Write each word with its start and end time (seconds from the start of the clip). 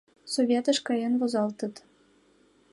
Советыш 0.33 0.77
каен 0.87 1.13
возалтыт. 1.21 1.75